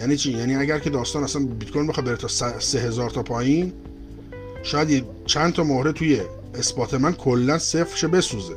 یعنی 0.00 0.16
چی؟ 0.16 0.32
یعنی 0.32 0.54
اگر 0.54 0.78
که 0.78 0.90
داستان 0.90 1.24
اصلا 1.24 1.42
بیت 1.42 1.70
کوین 1.70 1.86
بخواد 1.86 2.06
بره 2.06 2.16
تا 2.16 2.28
3000 2.58 3.10
تا 3.10 3.22
پایین 3.22 3.72
شاید 4.62 5.04
چند 5.26 5.52
تا 5.52 5.64
مهره 5.64 5.92
توی 5.92 6.20
اثبات 6.54 6.94
من 6.94 7.12
کلا 7.12 7.58
صفر 7.58 7.96
شه 7.96 8.08
بسوزه. 8.08 8.54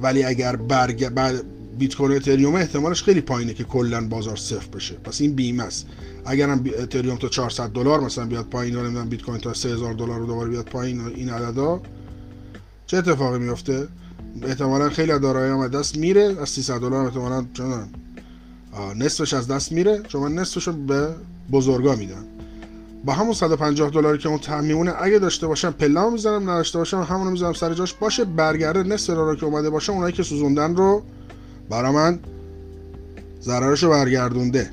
ولی 0.00 0.24
اگر 0.24 0.56
برگ 0.56 1.08
بعد 1.08 1.42
بیت 1.78 1.94
کوین 1.94 2.16
اتریوم 2.16 2.54
احتمالش 2.54 3.02
خیلی 3.02 3.20
پایینه 3.20 3.54
که 3.54 3.64
کلا 3.64 4.08
بازار 4.08 4.36
صفر 4.36 4.68
بشه. 4.68 4.94
پس 4.94 5.20
این 5.20 5.34
بیمه 5.34 5.62
است. 5.62 5.86
اگر 6.24 6.48
هم 6.48 6.64
اتریوم 6.78 7.16
تا 7.16 7.28
400 7.28 7.70
دلار 7.70 8.00
مثلا 8.00 8.26
بیاد 8.26 8.46
پایین 8.46 8.76
و 8.76 9.04
بیت 9.04 9.22
کوین 9.22 9.38
تا 9.38 9.54
3000 9.54 9.94
دلار 9.94 10.18
رو 10.18 10.26
دوباره 10.26 10.50
بیاد 10.50 10.64
پایین 10.64 11.00
این 11.00 11.30
عددا 11.30 11.80
چه 12.86 12.96
اتفاقی 12.96 13.38
میفته 13.38 13.88
احتمالا 14.42 14.88
خیلی 14.88 15.12
از 15.12 15.20
دارایی 15.20 15.52
هم 15.52 15.68
دست 15.68 15.96
میره 15.96 16.36
از 16.42 16.48
300 16.48 16.80
دلار 16.80 17.06
احتمالا 17.06 17.46
چون 17.52 17.88
نصفش 18.96 19.34
از 19.34 19.48
دست 19.48 19.72
میره 19.72 20.02
چون 20.08 20.22
من 20.22 20.34
نصفش 20.34 20.68
به 20.68 21.08
بزرگا 21.52 21.94
میدن. 21.96 22.24
با 23.04 23.12
همون 23.12 23.32
150 23.32 23.90
دلاری 23.90 24.18
که 24.18 24.28
اون 24.28 24.38
تعمیمونه 24.38 24.92
اگه 25.02 25.18
داشته 25.18 25.46
باشم 25.46 25.70
پله‌مو 25.70 26.10
می‌زنم 26.10 26.42
نداشته 26.42 26.78
باشم 26.78 27.00
همونو 27.00 27.30
می‌ذارم 27.30 27.52
سر 27.52 27.74
جاش 27.74 27.94
باشه 27.94 28.24
برگرده 28.24 28.82
نصف 28.82 29.10
رو 29.10 29.36
که 29.36 29.46
اومده 29.46 29.70
باشه 29.70 29.92
اونایی 29.92 30.12
که 30.12 30.22
سوزوندن 30.22 30.76
رو 30.76 31.02
برا 31.70 31.92
من 31.92 32.18
ضررش 33.42 33.82
رو 33.82 33.90
برگردونده. 33.90 34.70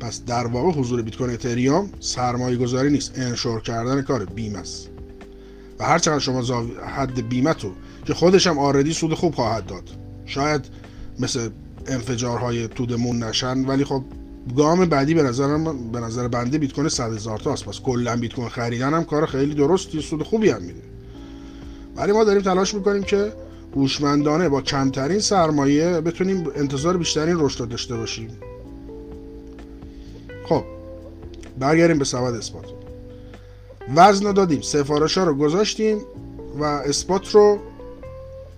پس 0.00 0.24
در 0.24 0.46
واقع 0.46 0.80
حضور 0.80 1.02
بیت 1.02 1.16
کوین 1.16 1.30
اتریوم 1.30 1.90
سرمایه 2.00 2.56
گذاری 2.56 2.90
نیست. 2.90 3.18
انشور 3.18 3.60
کردن 3.60 4.02
کار 4.02 4.24
بیمه 4.24 4.58
است. 4.58 4.88
و 5.80 5.84
هر 5.84 5.98
چقدر 5.98 6.18
شما 6.18 6.42
حد 6.96 7.28
بیمه 7.28 7.54
تو 7.54 7.72
که 8.04 8.14
خودش 8.14 8.46
هم 8.46 8.58
آردی 8.58 8.92
سود 8.92 9.14
خوب 9.14 9.34
خواهد 9.34 9.66
داد. 9.66 9.90
شاید 10.26 10.64
مثل 11.18 11.48
انفجارهای 11.86 12.68
تودمون 12.68 13.22
نشن 13.22 13.64
ولی 13.64 13.84
خب 13.84 14.02
گام 14.56 14.84
بعدی 14.84 15.14
به 15.14 15.22
نظر 15.22 15.56
من 15.56 15.90
به 15.90 16.00
نظر 16.00 16.28
بنده 16.28 16.58
بیت 16.58 16.72
کوین 16.72 16.88
100 16.88 17.12
هزار 17.12 17.38
تاست 17.38 17.64
پس 17.64 17.80
کلا 17.80 18.16
بیت 18.16 18.34
کوین 18.34 18.48
خریدن 18.48 18.94
هم 18.94 19.04
کار 19.04 19.26
خیلی 19.26 19.54
درستی 19.54 20.00
سود 20.00 20.22
خوبی 20.22 20.50
هم 20.50 20.62
میده. 20.62 20.82
ولی 21.96 22.12
ما 22.12 22.24
داریم 22.24 22.42
تلاش 22.42 22.74
می‌کنیم 22.74 23.02
که 23.02 23.32
هوشمندانه 23.76 24.48
با 24.48 24.62
کمترین 24.62 25.20
سرمایه 25.20 26.00
بتونیم 26.00 26.46
انتظار 26.56 26.96
بیشترین 26.96 27.36
رشد 27.38 27.68
داشته 27.68 27.96
باشیم. 27.96 28.30
خب 30.48 30.64
برگردیم 31.58 31.98
به 31.98 32.04
سبد 32.04 32.34
اثبات. 32.34 32.79
وزن 33.94 34.26
رو 34.26 34.32
دادیم 34.32 34.60
سفارش 34.60 35.18
ها 35.18 35.24
رو 35.24 35.34
گذاشتیم 35.34 35.98
و 36.58 36.64
اثبات 36.64 37.30
رو 37.30 37.58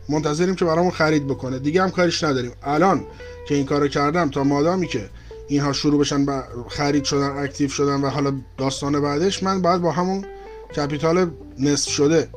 منتظریم 0.08 0.54
که 0.54 0.64
برامون 0.64 0.90
خرید 0.90 1.26
بکنه. 1.26 1.58
دیگه 1.58 1.82
هم 1.82 1.90
کاریش 1.90 2.24
نداریم. 2.24 2.52
الان 2.62 3.04
که 3.48 3.54
این 3.54 3.66
کارو 3.66 3.88
کردم 3.88 4.30
تا 4.30 4.44
مادامی 4.44 4.86
که 4.86 5.08
اینها 5.48 5.72
شروع 5.72 6.00
بشن 6.00 6.24
با 6.24 6.44
خرید 6.68 7.04
شدن 7.04 7.38
اکتیو 7.38 7.68
شدن 7.68 8.00
و 8.00 8.08
حالا 8.08 8.32
داستان 8.58 9.00
بعدش 9.00 9.42
من 9.42 9.62
باید 9.62 9.80
با 9.80 9.92
همون 9.92 10.24
کپیتال 10.76 11.30
نصف 11.58 11.90
شده 11.90 12.28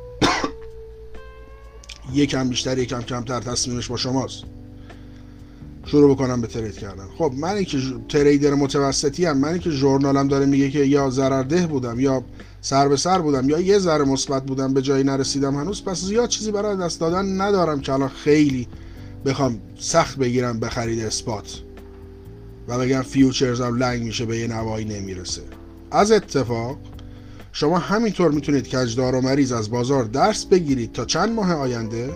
یکم 2.14 2.48
بیشتر 2.48 2.78
یکم 2.78 3.02
کمتر 3.02 3.40
تصمیمش 3.40 3.88
با 3.88 3.96
شماست. 3.96 4.42
شروع 5.86 6.14
بکنم 6.14 6.40
به 6.40 6.46
ترید 6.46 6.78
کردن. 6.78 7.06
خب 7.18 7.32
من 7.36 7.64
که 7.64 7.78
تریدر 8.08 8.54
متوسطی 8.54 9.26
هم 9.26 9.38
من 9.38 9.58
که 9.58 9.70
ژورنالم 9.70 10.28
داره 10.28 10.46
میگه 10.46 10.70
که 10.70 10.78
یا 10.78 11.10
ضررده 11.10 11.66
بودم 11.66 12.00
یا 12.00 12.24
سر 12.66 12.88
به 12.88 12.96
سر 12.96 13.18
بودم. 13.18 13.50
یا 13.50 13.60
یه 13.60 13.78
ذره 13.78 14.04
مثبت 14.04 14.42
بودم 14.42 14.74
به 14.74 14.82
جایی 14.82 15.04
نرسیدم 15.04 15.54
هنوز. 15.54 15.84
پس 15.84 16.00
زیاد 16.00 16.28
چیزی 16.28 16.52
برای 16.52 16.76
دست 16.76 17.00
دادن 17.00 17.40
ندارم 17.40 17.80
که 17.80 17.92
الان 17.92 18.08
خیلی 18.08 18.68
بخوام 19.24 19.58
سخت 19.78 20.18
بگیرم 20.18 20.60
به 20.60 20.68
خرید 20.68 21.04
اسپات 21.04 21.62
و 22.68 22.78
بگم 22.78 23.04
هم 23.58 23.76
لنگ 23.76 24.02
میشه 24.02 24.24
به 24.24 24.38
یه 24.38 24.46
نوایی 24.46 24.84
نمی‌رسه. 24.84 25.42
از 25.90 26.12
اتفاق 26.12 26.78
شما 27.52 27.78
همینطور 27.78 28.30
می‌تونید 28.30 28.68
کجدار 28.68 29.14
و 29.14 29.20
مریض 29.20 29.52
از 29.52 29.70
بازار 29.70 30.04
درس 30.04 30.44
بگیرید 30.44 30.92
تا 30.92 31.04
چند 31.04 31.32
ماه 31.32 31.52
آینده. 31.52 32.10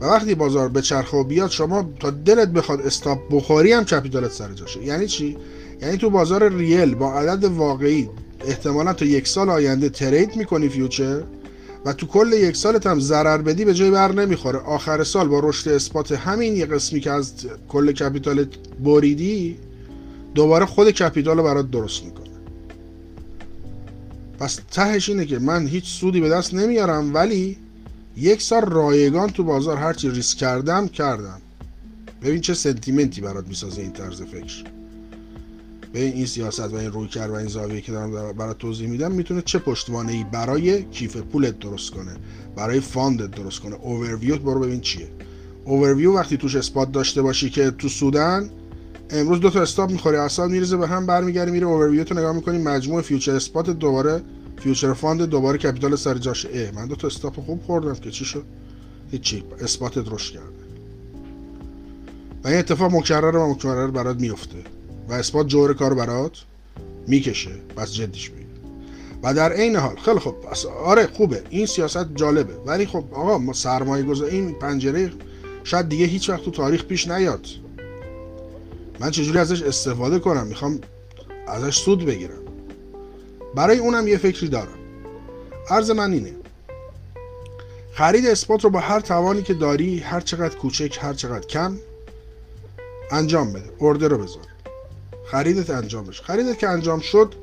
و 0.00 0.04
وقتی 0.06 0.34
بازار 0.34 0.68
به 0.68 0.82
چرخ 0.82 1.12
و 1.12 1.24
بیاد 1.24 1.50
شما 1.50 1.90
تا 2.00 2.10
دلت 2.10 2.48
بخواد 2.48 2.80
stop 2.80 3.18
بخوری 3.30 3.72
هم 3.72 3.84
capital 3.84 4.26
ت 4.26 4.32
سر 4.32 4.52
جاشه. 4.52 4.84
یعنی 4.84 5.06
چی؟ 5.06 5.36
یعنی 5.82 5.96
تو 5.96 6.10
بازار 6.10 6.52
real 6.52 6.94
با 6.94 7.14
عدد 7.14 7.44
واقعی 7.44 8.08
احتمالا 8.46 8.92
تا 8.92 9.04
یک 9.04 9.28
سال 9.28 9.50
آینده 9.50 9.88
trade 9.88 10.36
می‌کنی 10.36 10.68
future 10.68 11.22
و 11.84 11.92
تو 11.92 12.06
کل 12.06 12.32
یک 12.32 12.56
سالت 12.56 12.86
هم 12.86 13.00
ضرر 13.00 13.38
بدی 13.38 13.64
به 13.64 13.74
جای 13.74 13.90
بر 13.90 14.12
نمی‌خوره. 14.12 14.58
آخر 14.58 15.04
سال 15.04 15.28
با 15.28 15.40
رشد 15.40 15.70
spot 15.70 16.12
همین 16.12 16.56
یه 16.56 16.66
قسمی 16.66 17.00
که 17.00 17.10
از 17.10 17.32
کل 17.68 17.92
capital 17.92 18.41
ت 18.41 18.48
بریدی 18.84 19.56
دوباره 20.34 20.66
خود 20.66 20.90
capital 20.90 21.36
رو 21.36 21.42
برات 21.42 21.70
درست 21.70 22.04
می‌کنه. 22.04 22.24
پس 24.38 24.60
تهش 24.70 25.08
اینه 25.08 25.26
که 25.26 25.38
من 25.38 25.66
هیچ 25.66 26.00
سودی 26.00 26.20
به 26.20 26.28
دست 26.28 26.54
نمیارم 26.54 27.14
ولی 27.14 27.56
یک 28.16 28.42
سال 28.42 28.62
رایگان 28.62 29.30
تو 29.30 29.44
بازار 29.44 29.76
هرچی 29.76 30.10
ریسک 30.10 30.38
کردم 30.38 30.88
کردم. 30.88 31.40
ببین 32.22 32.40
چه 32.40 32.54
sentiment 32.54 33.13
ی 33.13 33.20
برات 33.20 33.48
می‌سازه 33.48 33.82
این 33.82 33.92
طرز 33.92 34.22
فکر. 34.22 34.64
به 35.94 36.00
این 36.00 36.26
سیاست 36.26 36.72
و 36.72 36.76
این 36.76 36.92
رویکرد 36.92 37.30
و 37.30 37.34
این 37.34 37.48
زاویه 37.48 37.80
که 37.80 37.92
دارم 37.92 38.32
برات 38.32 38.58
توضیح 38.58 38.88
میدم 38.88 39.12
می‌تونه 39.12 39.42
چه 39.42 39.58
پشتوانه 39.58 40.12
ای 40.12 40.24
برای 40.32 40.82
کیف 40.82 41.16
پولت 41.16 41.58
درست 41.58 41.90
کنه. 41.90 42.16
برای 42.56 42.80
fund 42.80 43.20
ت 43.20 43.30
درست 43.30 43.60
کنه. 43.60 43.74
اوورویو 43.74 44.36
برو 44.36 44.60
ببین 44.60 44.80
چیه. 44.80 45.08
اوورویو 45.64 46.14
وقتی 46.14 46.36
توش 46.36 46.56
spot 46.56 46.92
داشته 46.92 47.22
باشی 47.22 47.50
که 47.50 47.70
تو 47.70 47.88
سودن 47.88 48.50
امروز 49.10 49.40
دو 49.40 49.50
تا 49.50 49.62
stop 49.62 49.90
می‌خوری 49.90 50.16
اصلا 50.16 50.46
میریزه 50.46 50.76
به 50.76 50.86
هم 50.86 51.06
برمیگردی 51.06 51.50
میره 51.50 51.66
اوورویو 51.66 52.04
تو 52.04 52.14
نگاه 52.14 52.32
می‌کنی 52.32 52.58
مجموع 52.58 53.02
future 53.02 53.34
spot 53.34 53.70
دوباره 53.70 54.22
future 54.56 54.92
fund 54.92 55.22
دوباره 55.22 55.58
capital 55.58 55.96
سر 55.96 56.14
جاش. 56.14 56.46
اه 56.52 56.70
من 56.70 56.86
دو 56.86 56.96
تا 56.96 57.06
stop 57.06 57.40
خوب 57.40 57.62
خوردم 57.62 57.94
که 57.94 58.10
چی 58.10 58.24
شد؟ 58.24 58.44
هیچی 59.10 59.44
spot 59.60 59.98
رشد 59.98 60.32
کرده. 60.32 60.64
و 62.44 62.48
این 62.48 62.58
اتفاق 62.58 62.94
مکرر 62.94 63.36
و 63.36 63.50
مکرر 63.50 63.90
برات 63.90 64.20
میفته 64.20 64.58
و 65.08 65.12
spot 65.12 65.46
جور 65.46 65.74
کار 65.74 65.94
برات 65.94 66.32
می‌کشه. 67.06 67.50
پس 67.76 67.92
جدیش 67.92 68.30
بگیر 68.30 68.44
و 69.22 69.34
در 69.34 69.52
عین 69.52 69.76
حال 69.76 69.96
خیلی 69.96 70.18
خوب. 70.18 70.34
آره 70.84 71.06
خوبه. 71.06 71.42
این 71.50 71.66
سیاست 71.66 72.14
جالبه. 72.14 72.54
ولی 72.66 72.86
خب 72.86 73.04
آقا 73.12 73.38
ما 73.38 73.52
سرمایه 73.52 74.04
گذاری 74.04 74.36
این 74.36 74.54
پنجره 74.54 75.12
شاید 75.64 75.88
دیگه 75.88 76.06
هیچ 76.06 76.30
وقت 76.30 76.42
تو 76.42 76.50
تاریخ 76.50 76.84
پیش 76.84 77.08
نیاد. 77.08 77.46
من 79.00 79.10
چجوری 79.10 79.38
ازش 79.38 79.62
استفاده 79.62 80.18
کنم؟ 80.18 80.46
می‌خوام 80.46 80.80
ازش 81.46 81.78
سود 81.78 82.04
بگیرم. 82.04 82.38
برای 83.54 83.78
اونم 83.78 84.08
یه 84.08 84.16
فکری 84.16 84.48
دارم. 84.48 84.78
عرض 85.70 85.90
من 85.90 86.12
اینه. 86.12 86.32
خرید 87.92 88.26
اثبات 88.26 88.64
رو 88.64 88.70
با 88.70 88.80
هر 88.80 89.00
توانی 89.00 89.42
که 89.42 89.54
داری 89.54 89.98
هر 89.98 90.20
چقدر 90.20 90.56
کوچک 90.56 90.98
هر 91.00 91.12
چقدر 91.12 91.46
کم 91.46 91.76
انجام 93.10 93.52
بده. 93.52 93.70
ارده 93.80 94.08
رو 94.08 94.18
بذار. 94.18 94.53
خریدت 95.24 95.70
انجام 95.70 96.04
بشه. 96.04 96.22
خریدت 96.22 96.58
که 96.58 96.68
انجام 96.68 97.00
شد 97.00 97.34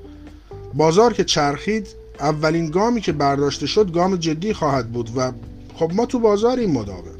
بازار 0.73 1.13
که 1.13 1.23
چرخید 1.23 1.87
اولین 2.19 2.69
گامی 2.69 3.01
که 3.01 3.11
برداشته 3.11 3.67
شد 3.67 3.91
گام 3.91 4.15
جدی 4.15 4.53
خواهد 4.53 4.91
بود 4.91 5.09
و 5.15 5.31
خب 5.75 5.91
ما 5.95 6.05
تو 6.05 6.19
بازار 6.19 6.59
این 6.59 6.71
مداوم. 6.71 7.15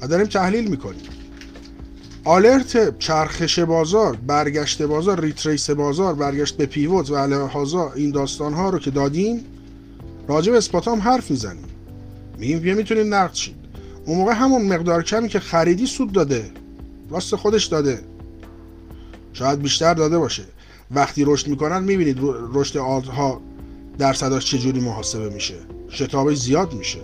و 0.00 0.06
داریم 0.06 0.26
تحلیل 0.26 0.70
می‌کنیم. 0.70 1.00
alert 2.24 2.98
چرخش 2.98 3.58
بازار 3.58 4.16
برگشت 4.26 4.82
بازار 4.82 5.20
retrace 5.20 5.70
بازار 5.70 6.14
برگشت 6.14 6.56
به 6.56 6.66
pivot 6.66 7.10
و 7.10 7.14
علی‌هذا 7.14 7.92
این 7.92 8.10
داستان 8.10 8.52
ها 8.52 8.70
رو 8.70 8.78
که 8.78 8.90
دادیم 8.90 9.44
راجع 10.28 10.52
به 10.52 10.58
spot 10.58 10.88
هم 10.88 11.00
حرف 11.00 11.30
می‌زنیم. 11.30 11.64
میگیم 12.38 12.58
بیا 12.58 12.74
می‌تونید 12.74 13.06
نقد 13.06 13.34
شید 13.34 13.56
اون 14.06 14.18
موقع 14.18 14.32
همون 14.32 14.62
مقدار 14.62 15.02
کمی 15.02 15.28
که 15.28 15.40
خریدی 15.40 15.86
سود 15.86 16.12
داده 16.12 16.50
راست 17.10 17.36
خودش 17.36 17.66
داده. 17.66 18.00
شاید 19.32 19.62
بیشتر 19.62 19.94
داده 19.94 20.18
باشه. 20.18 20.42
وقتی 20.90 21.24
رشد 21.24 21.48
می‌کنن 21.48 21.82
می‌بینید 21.82 22.18
رشد 22.52 22.76
آلت 22.76 23.06
ها 23.06 23.40
درصداش 23.98 24.46
چجوری 24.50 24.80
محاسبه 24.80 25.28
میشه. 25.28 25.54
شتابش 25.90 26.38
زیاد 26.38 26.72
میشه. 26.72 26.98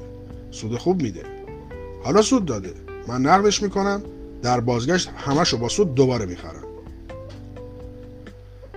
سود 0.51 0.79
خوب 0.79 1.03
میده. 1.03 1.23
حالا 2.05 2.23
سود 2.23 2.45
داده. 2.45 2.73
من 3.09 3.21
نقدش 3.21 3.63
می‌کنم. 3.63 4.03
در 4.43 4.61
بازگشت 4.61 5.11
همشو 5.17 5.59
با 5.59 5.69
سود 5.69 5.95
دوباره 5.95 6.27
می‌خرن 6.27 6.63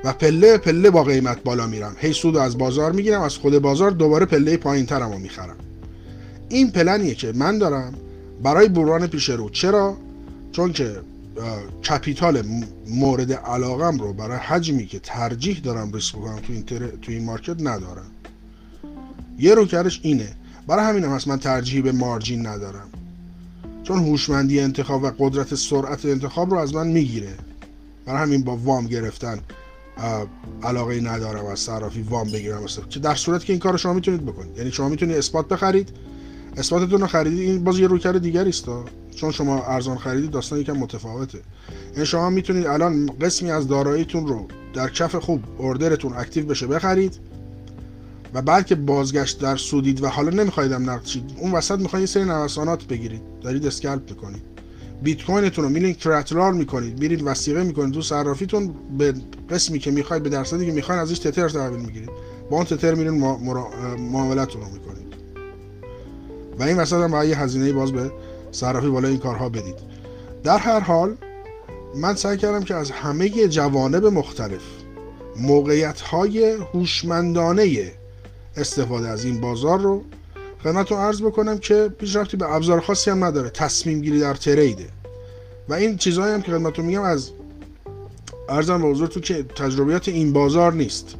و 0.04 0.14
پله 0.14 0.58
پله 0.58 0.90
با 0.90 1.04
قیمت 1.04 1.44
بالا 1.44 1.68
میرم. 1.68 1.96
هی 1.98 2.14
سود 2.14 2.38
از 2.38 2.58
بازار 2.58 2.92
می‌گیرم 2.92 3.22
از 3.22 3.38
خود 3.38 3.60
بازار 3.60 3.92
دوباره 3.92 4.26
پله 4.26 4.58
پایین 4.58 4.86
ترم 4.86 5.12
رو 5.12 5.18
می‌خرم. 5.18 5.56
این 6.50 6.72
پلنیه 6.72 7.16
که 7.16 7.32
من 7.36 7.58
دارم 7.58 7.94
برای 8.44 8.70
بران 8.70 9.08
پیش 9.08 9.30
رو. 9.30 9.50
چرا؟ 9.50 9.98
چون 10.52 10.74
که 10.74 11.00
کپیتال 11.90 12.44
مورد 12.88 13.34
علاقم 13.34 13.98
رو 13.98 14.14
برای 14.14 14.38
حجمی 14.38 14.86
که 14.86 15.00
ترجیح 15.00 15.60
دارم 15.60 15.92
ریسک 15.94 16.16
بکنم 16.16 16.40
تو 16.40 16.54
این, 16.54 16.64
تو 17.02 17.12
این 17.12 17.26
مارکت 17.26 17.56
ندارم. 17.60 18.12
یه 19.40 19.56
رو 19.56 19.66
کردش 19.66 20.00
اینه. 20.04 20.36
برای 20.68 20.86
همین 20.86 21.04
هم 21.04 21.20
من 21.28 21.40
ترجیحی 21.40 21.82
به 21.82 21.92
مارجین 21.92 22.48
ندارم. 22.48 22.90
چون 23.84 24.00
هوشمندی 24.00 24.60
انتخاب 24.60 25.04
و 25.04 25.12
قدرت 25.20 25.56
سرعت 25.56 26.06
انتخاب 26.06 26.52
رو 26.52 26.58
از 26.58 26.74
من 26.74 26.88
می‌گیره. 26.88 27.34
برای 28.06 28.22
همین 28.22 28.44
با 28.44 28.58
وام 28.58 28.88
گرفتن 28.88 29.40
علاقه 30.64 31.02
ندارم 31.02 31.46
از 31.46 31.60
صرافی 31.60 32.02
وام 32.02 32.32
بگیرم. 32.32 32.66
که 32.90 33.00
در 33.00 33.16
صورت 33.16 33.46
که 33.46 33.54
این 33.54 33.60
کار 33.60 33.78
شما 33.78 33.94
می‌تونید 33.94 34.26
بکنید. 34.26 34.58
یعنی 34.58 34.72
شما 34.72 34.90
می‌تونید 34.90 35.18
اثبات 35.18 35.48
بخرید. 35.48 35.90
spot 36.58 36.83
تون 36.83 37.02
رو 37.02 37.08
خریدید 37.08 37.40
این 37.40 37.64
باز 37.64 37.80
یه 37.80 37.88
رویکرد 37.88 38.22
دیگری 38.22 38.50
است 38.50 38.66
چون 39.16 39.32
شما 39.32 39.64
ارزان 39.64 39.98
خریدید 39.98 40.32
داستان 40.32 40.60
یکم 40.60 40.74
متفاوته. 40.74 41.40
یعنی 41.94 42.06
شما 42.06 42.30
می‌تونید 42.30 42.68
الان 42.68 43.06
قسمی 43.22 43.52
از 43.52 43.68
داراییتون 43.68 44.28
رو 44.28 44.48
در 44.74 44.90
کف 44.90 45.16
خوب 45.16 45.44
order 45.58 45.93
تون 45.93 46.14
active 46.14 46.46
بشه 46.46 46.68
بخرید 46.68 47.20
و 48.34 48.42
بعد 48.42 48.66
که 48.66 48.76
بازگشت 48.76 49.40
در 49.40 49.58
سودید 49.58 50.04
و 50.04 50.08
حالا 50.08 50.30
نمیخوایدم 50.30 50.90
نقد 50.90 51.08
اون 51.38 51.52
وسط 51.52 51.80
می‌خواید 51.80 52.06
سری 52.06 52.24
نوسانات 52.24 52.84
بگیرید. 52.84 53.22
دارید 53.42 53.68
scalp 53.68 54.10
می‌کنید. 54.10 54.42
بیت 55.04 55.26
کوینتون 55.26 55.64
رو 55.64 55.70
میرین 55.70 55.94
collateral 55.94 56.54
می‌کنید. 56.54 57.00
میرید 57.00 57.22
وثیقه 57.26 57.64
می‌کنید. 57.64 57.94
تو 57.94 58.02
صرافیتون 58.02 58.74
به 58.98 59.14
قسمی 59.50 59.80
که 59.80 59.92
می‌خواید 59.92 60.24
به 60.24 60.30
درصدی 60.30 60.66
که 60.66 60.72
می‌خواین 60.72 61.02
ازش 61.02 61.20
تتر 61.20 61.50
تحویل 61.50 61.86
می‌گیرید. 61.86 62.10
با 62.50 62.58
اون 62.58 62.66
تتر 62.66 62.94
میرین 62.94 63.14
معاملتون 64.00 64.62
رو 64.62 64.68
می‌کنید. 64.68 64.91
و 66.60 66.64
این 66.64 66.78
وسط 66.78 66.98
هم 66.98 67.12
باید 67.12 67.30
یه 67.30 67.40
هزینه 67.40 67.74
باز 67.74 67.92
به 67.92 68.12
صرافی 68.52 68.88
بالا 68.88 69.08
این 69.08 69.18
کارها 69.18 69.50
بدید. 69.50 69.76
در 70.44 70.58
هر 70.58 70.80
حال 70.80 71.18
من 71.96 72.16
سعی 72.16 72.38
کردم 72.38 72.64
که 72.64 72.76
از 72.76 72.92
همه 72.92 73.30
جوانب 73.30 74.06
مختلف 74.06 74.62
موقعیت 75.38 76.02
های 76.02 76.58
هوشمندانه 76.74 77.92
استفاده 78.58 79.08
از 79.08 79.26
این 79.26 79.42
بازار 79.42 79.80
رو 79.80 80.04
خدمتتون 80.64 80.98
عرض 80.98 81.22
بکنم 81.22 81.58
که 81.58 81.90
پیشرفتی 82.00 82.38
به 82.38 82.54
ابزار 82.54 82.80
خاصی 82.80 83.12
هم 83.12 83.24
نداره 83.24 83.50
تصمیم 83.50 84.02
گیری 84.02 84.20
در 84.20 84.34
تریده. 84.34 84.88
و 85.70 85.74
این 85.74 85.98
چیزهایی 85.98 86.34
هم 86.34 86.42
که 86.42 86.52
خدمتتون 86.52 86.86
میگم 86.86 87.02
از 87.02 87.32
ارزم 88.50 88.82
به 88.82 88.88
حضورتون 88.88 89.22
که 89.22 89.44
تجربیات 89.44 90.08
این 90.08 90.34
بازار 90.34 90.74
نیست. 90.74 91.16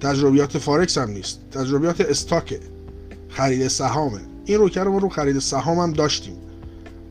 تجربیات 0.00 0.58
فارکس 0.58 0.98
هم 0.98 1.10
نیست. 1.10 1.40
تجربیات 1.52 2.00
استاکه 2.00 2.60
خرید 3.28 3.68
سهامه. 3.68 4.20
این 4.50 4.58
رو 4.58 4.84
رو 4.84 4.92
ما 4.92 4.98
رو 4.98 5.08
خرید. 5.08 5.38
سهام 5.38 5.78
هم 5.78 5.92
داشتیم. 5.92 6.36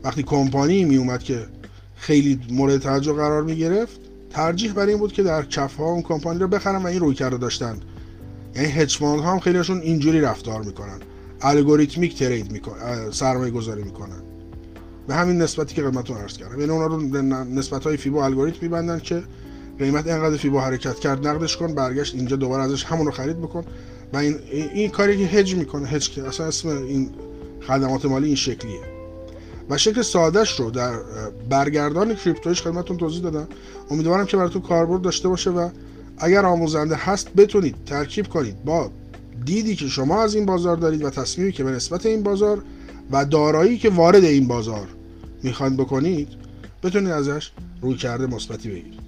وقتی 0.04 0.22
کمپانی 0.22 0.84
می 0.84 0.96
اومد 0.96 1.22
که 1.22 1.46
خیلی 1.96 2.40
مورد 2.50 2.78
توجه 2.78 3.12
قرار 3.12 3.42
می 3.42 3.56
گرفت 3.56 4.00
ترجیح 4.30 4.72
برای 4.72 4.88
این 4.88 4.98
بود 4.98 5.12
که 5.12 5.22
در 5.22 5.42
کف 5.42 5.76
ها 5.76 5.84
اون 5.84 6.02
کمپانی 6.02 6.38
رو 6.38 6.48
بخرن 6.48 6.82
و 6.82 6.86
این 6.86 7.00
روی 7.00 7.14
کرده 7.14 7.36
داشتن. 7.36 7.76
یعنی 8.56 8.68
هج 8.68 8.98
ها 8.98 9.32
هم 9.32 9.38
خیلیشون 9.38 9.80
اینجوری 9.80 10.20
رفتار 10.20 10.62
می‌کنن. 10.62 10.98
الگوریتمیک 11.40 12.18
ترید 12.18 12.52
می‌کنن 12.52 13.10
سرمایه 13.10 13.50
گذاری 13.50 13.82
می‌کنن. 13.82 14.22
به 15.08 15.14
همین 15.14 15.42
نسبتی 15.42 15.74
که 15.74 15.82
خدمتتون 15.82 16.16
عرض 16.16 16.36
کردم. 16.36 16.60
یعنی 16.60 16.72
اونا 16.72 16.86
رو 16.86 17.22
نسبت 17.44 17.84
های 17.84 17.96
فیبو 17.96 18.18
الگوریتم 18.18 18.58
میبندن 18.62 18.98
که 18.98 19.22
قیمت 19.78 20.06
اینقدر 20.06 20.36
فیبو 20.36 20.60
حرکت 20.60 20.98
کرد 20.98 21.26
نقدش 21.28 21.56
کن 21.56 21.74
برگشت 21.74 22.14
اینجا 22.14 22.36
دوباره 22.36 22.62
ازش 22.62 22.84
همون 22.84 23.06
رو 23.06 23.12
خرید 23.12 23.38
بکن. 23.38 23.64
و 24.12 24.16
این 24.16 24.38
این 24.74 24.90
کاری 24.90 25.18
که 25.18 25.24
هج 25.24 25.54
می‌کنه 25.54 25.88
هج 25.88 26.10
که 26.10 26.24
اصلا 26.24 26.46
اسم 26.46 26.68
این 26.68 27.10
خدمات 27.66 28.04
مالی 28.04 28.26
این 28.26 28.36
شکلیه. 28.36 28.80
و 29.70 29.78
شکل 29.78 30.02
سادهش 30.02 30.60
رو 30.60 30.70
در 30.70 30.92
برگردان 31.48 32.14
کریپتویش 32.14 32.62
خدمتتون 32.62 32.96
توضیح 32.96 33.22
دادم. 33.22 33.48
امیدوارم 33.90 34.26
که 34.26 34.36
براتون 34.36 34.62
کاربرد 34.62 35.02
داشته 35.02 35.28
باشه 35.28 35.50
و 35.50 35.68
اگر 36.18 36.46
آموزنده 36.46 36.96
هست 36.96 37.28
بتونید 37.34 37.76
ترکیب 37.86 38.28
کنید 38.28 38.64
با 38.64 38.90
دیدی 39.44 39.76
که 39.76 39.88
شما 39.88 40.22
از 40.22 40.34
این 40.34 40.46
بازار 40.46 40.76
دارید 40.76 41.04
و 41.04 41.10
تصمیمی 41.10 41.52
که 41.52 41.64
به 41.64 41.70
نسبت 41.70 42.06
این 42.06 42.22
بازار 42.22 42.62
و 43.10 43.24
دارایی 43.24 43.78
که 43.78 43.90
وارد 43.90 44.24
این 44.24 44.48
بازار 44.48 44.88
می‌خواید 45.42 45.76
بکنید 45.76 46.28
بتونید 46.82 47.10
ازش 47.10 47.50
روی 47.82 47.94
کرده 47.94 48.26
مثبتی 48.26 48.68
بگیرید. 48.68 48.99